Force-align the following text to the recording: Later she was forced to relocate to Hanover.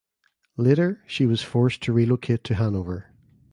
Later 0.57 1.03
she 1.05 1.27
was 1.27 1.43
forced 1.43 1.83
to 1.83 1.93
relocate 1.93 2.43
to 2.45 2.55
Hanover. 2.55 3.11